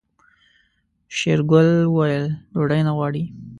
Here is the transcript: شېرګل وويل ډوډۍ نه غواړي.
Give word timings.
شېرګل 1.17 1.69
وويل 1.93 2.25
ډوډۍ 2.53 2.81
نه 2.87 2.91
غواړي. 2.97 3.23